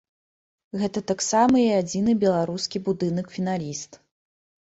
[0.83, 4.01] Гэта таксама і адзіны беларускі будынак-фіналіст.